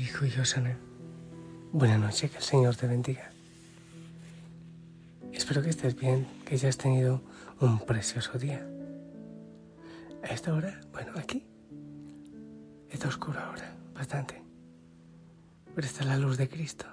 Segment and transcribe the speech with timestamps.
[0.00, 0.78] hijo y Osana.
[1.72, 3.30] Buenas noches, que el Señor te bendiga.
[5.32, 7.20] Espero que estés bien, que hayas tenido
[7.60, 8.66] un precioso día.
[10.22, 11.44] A esta hora, bueno, aquí
[12.90, 14.40] está oscuro ahora, bastante.
[15.74, 16.86] Pero está la luz de Cristo.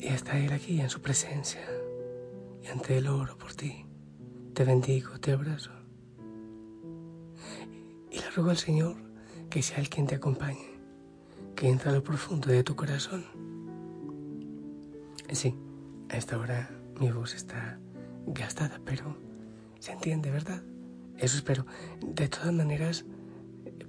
[0.00, 1.66] Y está Él aquí en su presencia.
[2.62, 3.84] Y ante el oro por ti.
[4.52, 5.70] Te bendigo, te abrazo.
[8.10, 9.07] Y le ruego al Señor
[9.50, 10.78] que sea Él quien te acompañe,
[11.56, 13.24] que entre a lo profundo de tu corazón.
[15.32, 15.54] Sí,
[16.08, 17.78] a esta hora mi voz está
[18.26, 19.16] gastada, pero
[19.78, 20.62] se entiende, ¿verdad?
[21.16, 21.66] Eso espero.
[22.00, 23.04] De todas maneras,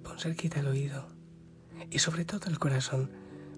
[0.03, 1.07] pon cerquita el oído
[1.89, 3.11] y sobre todo el corazón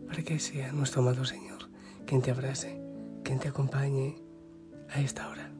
[0.08, 1.70] para que sea nuestro amado Señor
[2.06, 2.82] quien te abrace,
[3.24, 4.22] quien te acompañe
[4.90, 5.52] a esta hora.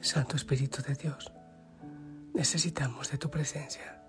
[0.00, 1.32] Santo Espíritu de Dios,
[2.34, 4.02] Necesitamos de tu presencia.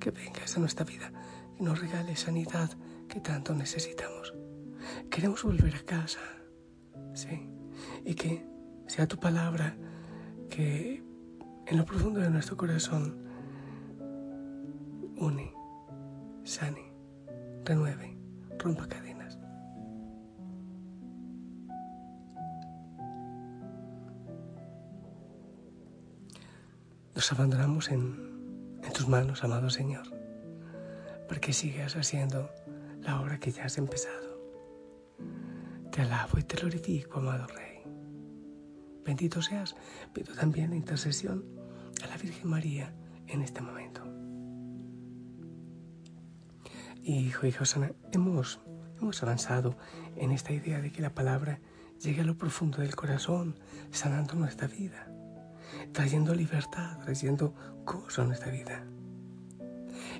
[0.00, 1.12] Que vengas a nuestra vida
[1.58, 2.70] y nos regales sanidad
[3.08, 4.34] que tanto necesitamos.
[5.10, 6.20] Queremos volver a casa,
[7.14, 7.48] sí,
[8.04, 8.46] y que
[8.86, 9.76] sea tu palabra
[10.48, 11.02] que
[11.66, 13.18] en lo profundo de nuestro corazón
[15.16, 15.52] une,
[16.44, 16.92] sane,
[17.64, 18.16] renueve,
[18.58, 19.05] rompa cadenas.
[27.16, 30.06] Nos abandonamos en, tus manos, amado Señor,
[31.26, 32.50] para que sigas haciendo
[33.00, 34.38] la obra que ya has empezado.
[35.90, 37.78] Te alabo y te glorifico, amado Rey.
[39.02, 39.76] Bendito seas,
[40.12, 41.42] pido también la intercesión
[42.04, 42.94] a la Virgen María
[43.28, 44.02] en este momento.
[47.02, 48.60] Hijo y Josana, hemos,
[49.00, 49.74] hemos avanzado
[50.16, 51.60] en esta idea de que la palabra
[51.98, 53.58] llegue a lo profundo del corazón,
[53.90, 55.10] sanando nuestra vida
[55.92, 57.54] trayendo libertad, trayendo
[57.84, 58.84] cosas a nuestra vida.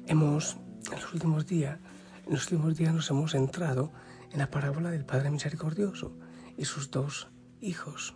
[0.07, 0.57] Hemos,
[0.93, 1.79] en los últimos días,
[2.27, 3.93] en los últimos días nos hemos centrado
[4.33, 6.17] en la parábola del Padre Misericordioso
[6.57, 7.29] y sus dos
[7.61, 8.15] hijos,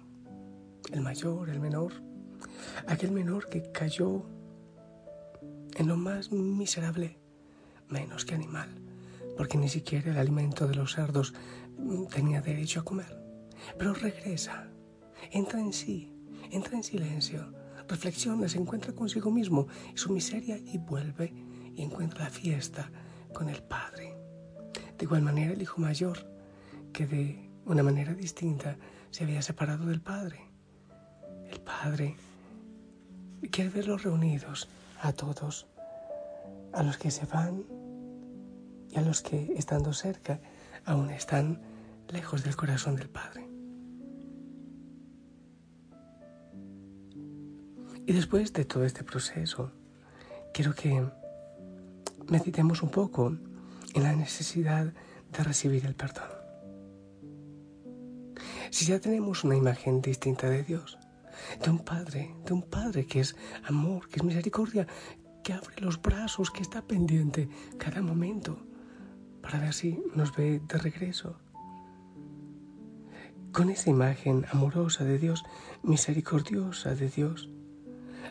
[0.93, 1.93] el mayor, el menor,
[2.87, 4.25] aquel menor que cayó
[5.77, 7.19] en lo más miserable,
[7.89, 8.69] menos que animal,
[9.37, 11.35] porque ni siquiera el alimento de los cerdos
[12.13, 13.19] tenía derecho a comer.
[13.79, 14.69] Pero regresa,
[15.31, 16.13] entra en sí,
[16.51, 17.53] entra en silencio,
[17.89, 21.33] reflexiona, se encuentra consigo mismo y su miseria y vuelve
[21.75, 22.91] y encuentra la fiesta
[23.33, 24.17] con el Padre.
[24.99, 26.19] De igual manera el Hijo Mayor,
[26.93, 28.77] que de una manera distinta
[29.11, 30.41] se había separado del Padre.
[31.51, 32.17] El Padre
[33.51, 34.69] quiere verlos reunidos
[35.01, 35.67] a todos,
[36.73, 37.65] a los que se van
[38.91, 40.41] y a los que, estando cerca,
[40.85, 41.63] aún están
[42.09, 43.50] lejos del corazón del Padre.
[48.11, 49.71] Y después de todo este proceso,
[50.53, 51.01] quiero que
[52.27, 53.37] meditemos un poco
[53.95, 54.93] en la necesidad
[55.31, 56.29] de recibir el perdón.
[58.73, 60.99] Si ya tenemos una imagen distinta de Dios,
[61.63, 64.89] de un Padre, de un Padre que es amor, que es misericordia,
[65.45, 67.49] que abre los brazos, que está pendiente
[67.79, 68.59] cada momento
[69.41, 71.37] para ver si nos ve de regreso.
[73.53, 75.45] Con esa imagen amorosa de Dios,
[75.85, 77.49] misericordiosa de Dios,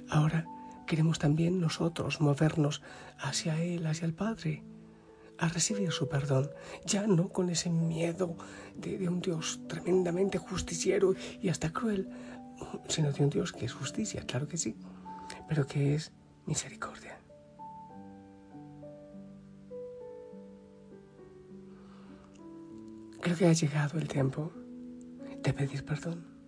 [0.09, 0.45] Ahora
[0.87, 2.81] queremos también nosotros movernos
[3.19, 4.63] hacia Él, hacia el Padre,
[5.37, 6.49] a recibir su perdón,
[6.85, 8.35] ya no con ese miedo
[8.75, 12.09] de, un Dios tremendamente justiciero y hasta cruel,
[12.87, 14.75] sino de un Dios que es justicia, claro que sí,
[15.47, 16.11] pero que es
[16.45, 17.19] misericordia.
[23.21, 24.51] Creo que ha llegado el tiempo
[25.43, 26.38] de pedir perdón.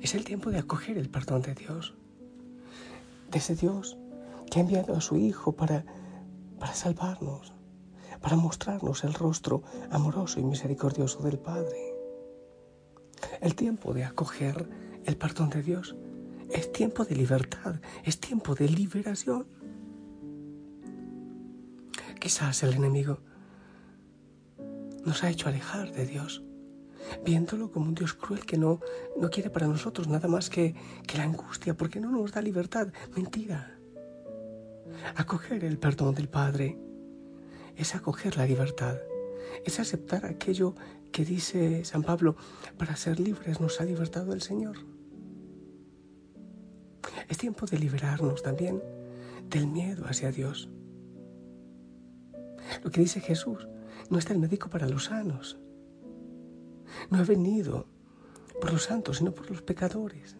[0.00, 1.94] Es el tiempo de acoger el perdón de Dios
[3.30, 3.96] de ese Dios
[4.50, 5.84] que ha enviado a su Hijo para,
[6.58, 7.52] para salvarnos,
[8.20, 11.94] para mostrarnos el rostro amoroso y misericordioso del Padre.
[13.40, 14.68] El tiempo de acoger
[15.04, 15.96] el perdón de Dios
[16.50, 19.46] es tiempo de libertad, es tiempo de liberación.
[22.18, 23.18] Quizás el enemigo
[25.04, 26.42] nos ha hecho alejar de Dios
[27.24, 28.80] viéndolo como un Dios cruel que no,
[29.16, 30.74] no quiere para nosotros nada más que,
[31.06, 32.88] que la angustia, porque no nos da libertad.
[33.14, 33.78] Mentira.
[35.16, 36.78] Acoger el perdón del Padre
[37.76, 38.96] es acoger la libertad,
[39.64, 40.74] es aceptar aquello
[41.12, 42.36] que dice San Pablo,
[42.76, 44.76] para ser libres nos ha libertado el Señor.
[47.28, 48.82] Es tiempo de liberarnos también
[49.48, 50.68] del miedo hacia Dios.
[52.82, 53.68] Lo que dice Jesús,
[54.10, 55.58] no está el médico para los sanos,
[57.10, 57.86] no ha venido
[58.60, 60.36] por los santos, sino por los pecadores.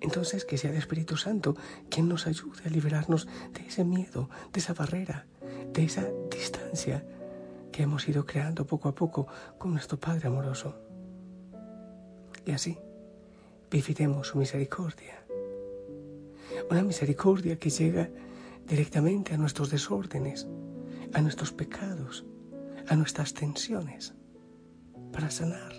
[0.00, 1.56] Entonces que sea el Espíritu Santo
[1.90, 5.26] quien nos ayude a liberarnos de ese miedo, de esa barrera,
[5.72, 7.04] de esa distancia
[7.72, 9.26] que hemos ido creando poco a poco
[9.58, 10.76] con nuestro Padre amoroso.
[12.44, 12.78] Y así
[13.70, 15.24] viviremos su misericordia.
[16.70, 18.08] Una misericordia que llega
[18.66, 20.46] directamente a nuestros desórdenes,
[21.12, 22.24] a nuestros pecados,
[22.88, 24.14] a nuestras tensiones,
[25.12, 25.72] para sanar,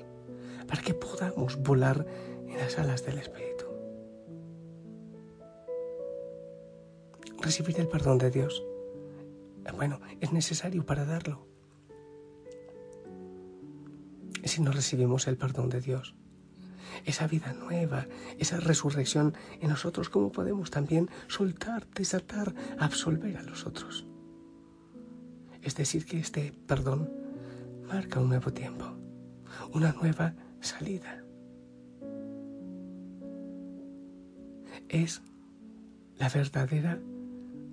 [0.68, 2.06] para que podamos volar
[2.48, 3.66] en las alas del Espíritu.
[7.42, 8.64] Recibir el perdón de Dios.
[9.76, 11.48] Bueno, es necesario para darlo.
[14.44, 16.16] Si no recibimos el perdón de Dios,
[17.06, 18.08] esa vida nueva,
[18.38, 24.06] esa resurrección en nosotros, ¿cómo podemos también soltar, desatar, absolver a los otros?
[25.62, 27.10] Es decir, que este perdón
[27.88, 28.86] marca un nuevo tiempo,
[29.74, 31.24] una nueva salida.
[34.88, 35.22] Es
[36.18, 37.00] la verdadera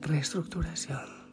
[0.00, 1.27] reestructuración.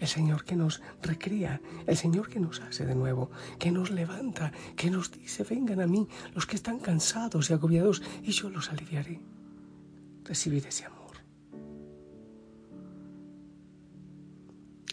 [0.00, 4.52] El Señor que nos recría, el Señor que nos hace de nuevo, que nos levanta,
[4.74, 8.70] que nos dice, vengan a mí los que están cansados y agobiados y yo los
[8.70, 9.20] aliviaré.
[10.24, 10.95] Recibir ese amor.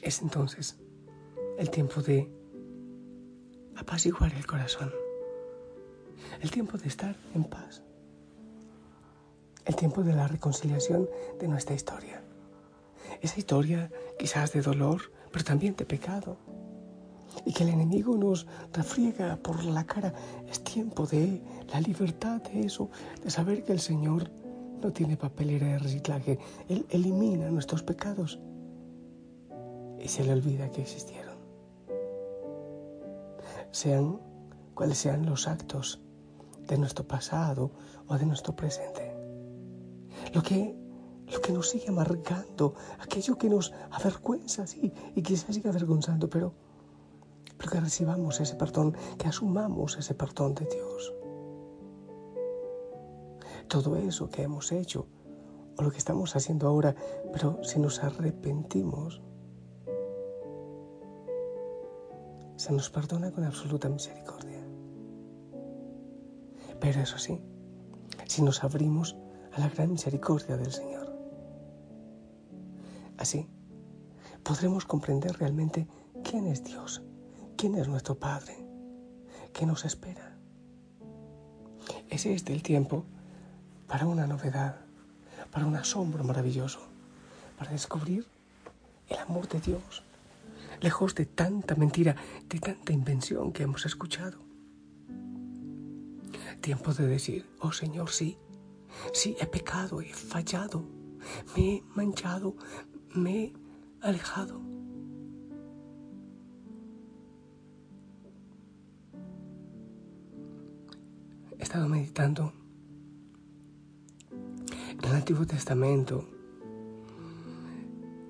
[0.03, 0.75] Es entonces
[1.57, 2.29] el tiempo de
[3.77, 4.91] apaciguar el corazón,
[6.41, 7.83] el tiempo de estar en paz,
[9.63, 11.09] el tiempo de la reconciliación
[11.39, 12.21] de nuestra historia.
[13.21, 13.89] Esa historia
[14.19, 16.35] quizás de dolor, pero también de pecado.
[17.45, 20.13] Y que el enemigo nos refriega por la cara.
[20.49, 21.41] Es tiempo de
[21.71, 22.89] la libertad de eso,
[23.23, 24.29] de saber que el Señor
[24.81, 26.39] no tiene papelera de reciclaje.
[26.67, 28.41] Él elimina nuestros pecados
[30.03, 31.37] y se le olvida que existieron.
[33.71, 34.19] Sean
[34.75, 36.01] cuales sean los actos
[36.67, 37.71] de nuestro pasado
[38.07, 39.15] o de nuestro presente.
[40.33, 40.75] Lo que
[41.31, 46.53] lo que nos sigue amargando, aquello que nos avergüenza, sí, y quizás siga avergonzando, pero,
[47.57, 51.13] pero que recibamos ese perdón, que asumamos ese perdón de Dios.
[53.67, 55.07] Todo eso que hemos hecho,
[55.77, 56.93] o lo que estamos haciendo ahora,
[57.31, 59.21] pero si nos arrepentimos,
[62.63, 64.61] se nos perdona con absoluta misericordia.
[66.79, 67.41] Pero eso sí,
[68.25, 69.17] si nos abrimos
[69.51, 71.13] a la gran misericordia del Señor.
[73.17, 73.49] Así
[74.43, 75.89] podremos comprender realmente
[76.23, 77.03] quién es Dios,
[77.57, 78.55] quién es nuestro Padre,
[79.51, 80.37] qué nos espera.
[82.07, 83.03] Es este el tiempo
[83.87, 84.77] para una novedad,
[85.51, 86.79] para un asombro maravilloso,
[87.57, 88.25] para descubrir
[89.09, 90.05] el amor de Dios,
[90.83, 92.15] lejos de tanta mentira,
[92.49, 94.39] de tanta invención que hemos escuchado.
[96.59, 98.37] Tiempo de decir, oh Señor, sí,
[99.13, 100.85] sí, he pecado, he fallado,
[101.55, 102.55] me he manchado,
[103.15, 103.53] me he
[104.01, 104.61] alejado.
[111.57, 112.51] He estado meditando
[114.31, 116.27] en el Antiguo Testamento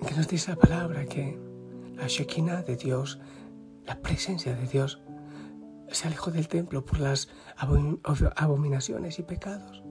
[0.08, 1.43] que nos dice la palabra que
[1.96, 3.20] la Shekinah de Dios,
[3.86, 5.02] la presencia de Dios,
[5.92, 7.30] se alejó del templo por las
[8.36, 9.84] abominaciones y pecados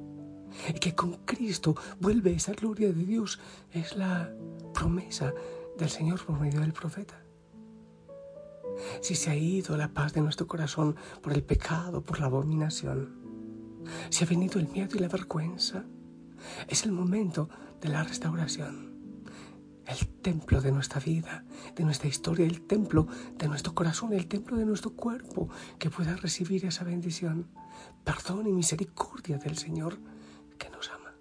[0.68, 3.40] y que con Cristo vuelve esa gloria de Dios.
[3.70, 4.30] Es la
[4.74, 5.32] promesa
[5.78, 7.22] del Señor por medio del profeta.
[9.00, 13.20] Si se ha ido la paz de nuestro corazón por el pecado, por la abominación,
[14.10, 15.84] si ha venido el miedo y la vergüenza,
[16.68, 17.48] es el momento
[17.80, 18.91] de la restauración.
[19.86, 24.56] El templo de nuestra vida, de nuestra historia, el templo de nuestro corazón, el templo
[24.56, 25.48] de nuestro cuerpo,
[25.78, 27.48] que pueda recibir esa bendición,
[28.04, 29.98] perdón y misericordia del Señor
[30.58, 31.14] que nos ama.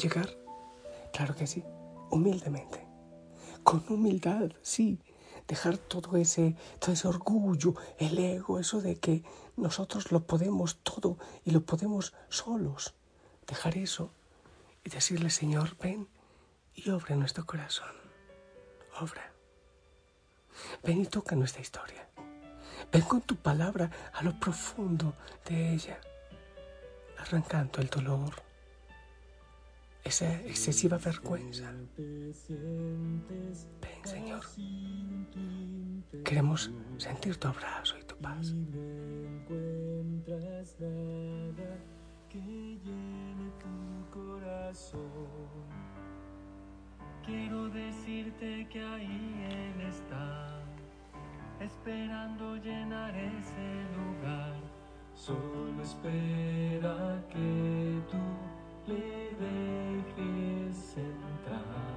[0.00, 0.30] Llegar,
[1.12, 1.62] claro que sí,
[2.10, 2.86] humildemente,
[3.62, 4.98] con humildad, sí,
[5.46, 9.22] dejar todo ese, todo ese orgullo, el ego, eso de que
[9.56, 12.94] nosotros lo podemos todo y lo podemos solos.
[13.46, 14.10] Dejar eso
[14.84, 16.08] y decirle, Señor, ven
[16.74, 17.92] y obra en nuestro corazón.
[19.00, 19.32] Obra.
[20.82, 22.08] Ven y toca nuestra historia.
[22.92, 25.14] Ven con tu palabra a lo profundo
[25.46, 25.98] de ella
[27.24, 28.34] arrancando el dolor,
[30.02, 31.72] esa excesiva vergüenza.
[31.96, 32.34] Ven,
[34.04, 34.44] Señor.
[36.24, 38.54] Queremos sentir tu abrazo y tu paz.
[42.28, 45.03] que llene tu corazón.
[47.74, 50.62] Decirte que ahí Él está,
[51.58, 54.54] esperando llenar ese lugar
[55.12, 58.22] solo espera que tú
[58.86, 61.93] le dejes entrar.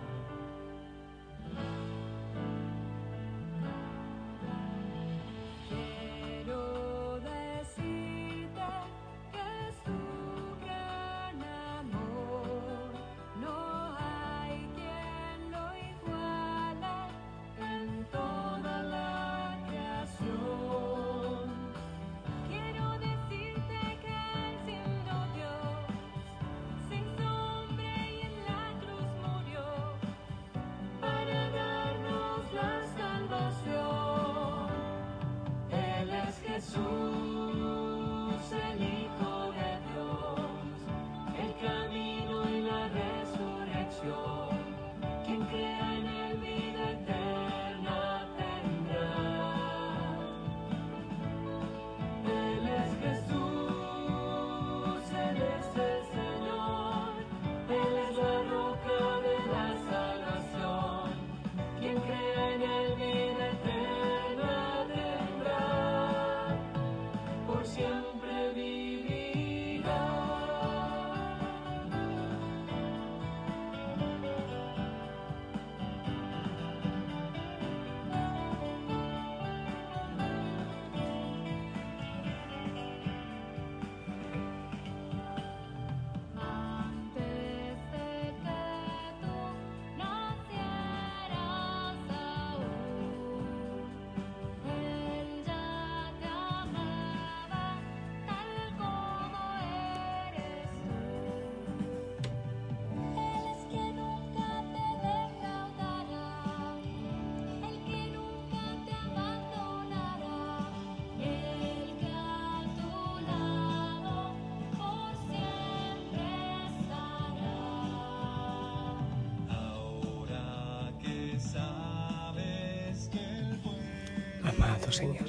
[124.91, 125.25] Señor.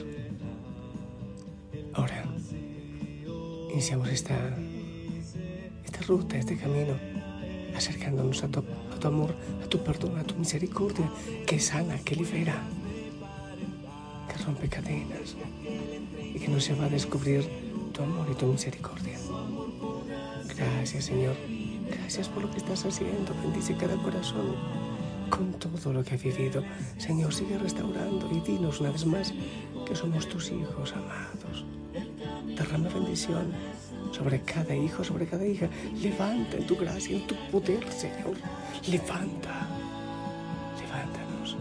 [1.95, 2.25] Ahora
[3.73, 4.37] iniciamos esta,
[5.85, 6.95] esta ruta, este camino,
[7.77, 11.11] acercándonos a tu, a tu amor, a tu perdón, a tu misericordia,
[11.47, 12.63] que sana, que libera,
[14.29, 15.37] que rompe cadenas
[16.35, 17.49] y que nos lleva a descubrir
[17.93, 19.19] tu amor y tu misericordia.
[20.57, 21.37] Gracias, Señor.
[21.89, 23.35] Gracias por lo que estás haciendo.
[23.43, 24.88] Bendice cada corazón
[25.29, 26.63] con todo lo que ha vivido.
[26.97, 29.33] Señor, sigue restaurando y dinos una vez más
[29.87, 31.65] que somos tus hijos amados.
[32.57, 33.53] Derrama bendición
[34.13, 35.69] sobre cada hijo, sobre cada hija.
[36.01, 38.37] Levanta en tu gracia, en tu poder, Señor.
[38.89, 39.69] Levanta.
[40.81, 41.57] Levántanos.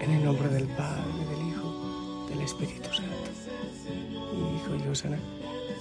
[0.00, 3.30] En el nombre del Padre, del Hijo, del Espíritu Santo.
[4.56, 5.18] Hijo y Osana,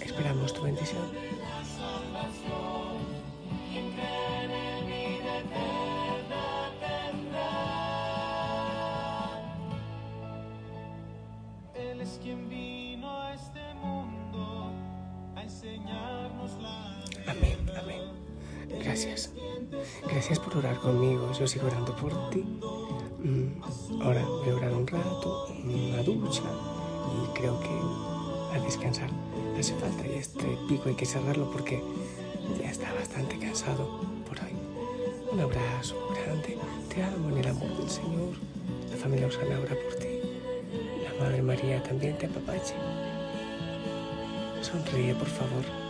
[0.02, 1.02] esperamos tu bendición.
[19.04, 19.32] Gracias.
[20.10, 21.32] Gracias por orar conmigo.
[21.34, 22.40] Yo sigo orando por ti.
[22.40, 26.44] Mm, ahora voy a orar un rato, una ducha
[27.12, 29.10] y creo que a descansar
[29.60, 30.08] hace falta.
[30.08, 31.84] Y este pico hay que cerrarlo porque
[32.62, 34.54] ya está bastante cansado por hoy.
[35.32, 36.58] Un abrazo grande.
[36.94, 38.36] Te amo en el amor del Señor.
[38.90, 40.20] La familia Osana ora por ti.
[41.04, 42.76] La Madre María también te apapache.
[44.62, 45.83] Sonríe, por favor.